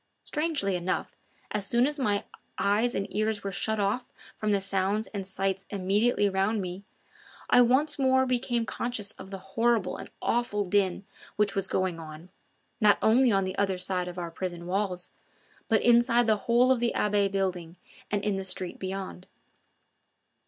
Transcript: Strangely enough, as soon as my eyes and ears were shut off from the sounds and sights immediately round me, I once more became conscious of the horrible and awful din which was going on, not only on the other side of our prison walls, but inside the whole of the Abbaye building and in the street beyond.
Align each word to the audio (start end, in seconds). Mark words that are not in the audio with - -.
Strangely 0.23 0.75
enough, 0.75 1.15
as 1.51 1.67
soon 1.67 1.85
as 1.85 1.99
my 1.99 2.23
eyes 2.57 2.95
and 2.95 3.05
ears 3.15 3.43
were 3.43 3.51
shut 3.51 3.79
off 3.79 4.03
from 4.35 4.51
the 4.51 4.59
sounds 4.59 5.05
and 5.13 5.27
sights 5.27 5.67
immediately 5.69 6.27
round 6.27 6.59
me, 6.59 6.83
I 7.51 7.61
once 7.61 7.99
more 7.99 8.25
became 8.25 8.65
conscious 8.65 9.11
of 9.19 9.29
the 9.29 9.37
horrible 9.37 9.97
and 9.97 10.09
awful 10.19 10.65
din 10.65 11.05
which 11.35 11.53
was 11.53 11.67
going 11.67 11.99
on, 11.99 12.31
not 12.79 12.97
only 13.03 13.31
on 13.31 13.43
the 13.43 13.55
other 13.59 13.77
side 13.77 14.07
of 14.07 14.17
our 14.17 14.31
prison 14.31 14.65
walls, 14.65 15.11
but 15.67 15.83
inside 15.83 16.25
the 16.25 16.37
whole 16.49 16.71
of 16.71 16.79
the 16.79 16.93
Abbaye 16.95 17.31
building 17.31 17.77
and 18.09 18.23
in 18.23 18.37
the 18.37 18.43
street 18.43 18.79
beyond. 18.79 19.27